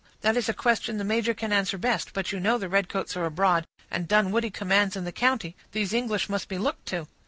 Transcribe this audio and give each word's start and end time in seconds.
"That 0.21 0.35
is 0.35 0.49
a 0.49 0.53
question 0.55 0.97
the 0.97 1.03
major 1.03 1.35
can 1.35 1.53
answer 1.53 1.77
best; 1.77 2.11
but 2.13 2.31
you 2.31 2.39
know 2.39 2.57
the 2.57 2.67
redcoats 2.67 3.15
are 3.15 3.25
abroad, 3.25 3.67
and 3.91 4.07
Dunwoodie 4.07 4.49
commands 4.49 4.95
in 4.95 5.03
the 5.03 5.11
county; 5.11 5.55
these 5.73 5.93
English 5.93 6.27
must 6.27 6.47
be 6.49 6.57
looked 6.57 6.87
to." 6.87 7.07